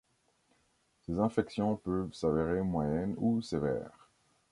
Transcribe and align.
Ces 1.05 1.19
infections 1.19 1.75
peuvent 1.75 2.11
s'avérer 2.11 2.61
moyennes 2.63 3.13
ou 3.19 3.39
sévères. 3.43 4.09